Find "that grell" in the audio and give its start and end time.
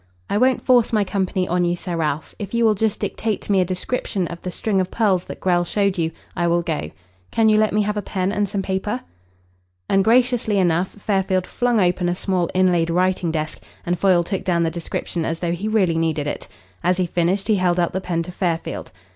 5.25-5.63